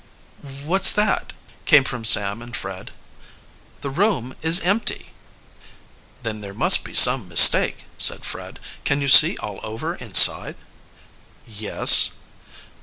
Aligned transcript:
"What's 0.65 0.91
that?" 0.93 1.31
came 1.65 1.83
from 1.83 2.03
Sam 2.05 2.41
and 2.41 2.55
Fred. 2.57 2.89
"The 3.81 3.91
room 3.91 4.35
is 4.41 4.59
empty." 4.61 5.11
"Then 6.23 6.41
there 6.41 6.55
must 6.55 6.83
be 6.83 6.95
some 6.95 7.27
mistake," 7.29 7.85
said 7.99 8.25
Fred. 8.25 8.59
"Can 8.83 8.99
you 8.99 9.07
see 9.07 9.37
all 9.37 9.59
over 9.61 9.93
inside?" 9.93 10.55
"Yes." 11.45 12.13